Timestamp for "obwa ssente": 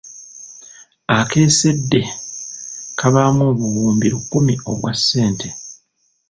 4.71-5.49